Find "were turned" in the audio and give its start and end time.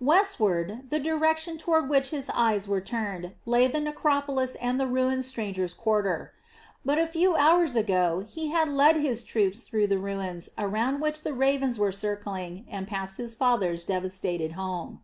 2.66-3.34